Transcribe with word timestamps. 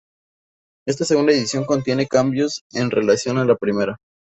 Esta 0.87 1.05
segunda 1.05 1.31
edición 1.33 1.63
contiene 1.65 2.07
cambios 2.07 2.63
en 2.71 2.89
relación 2.89 3.37
a 3.37 3.45
la 3.45 3.55
primera. 3.55 3.97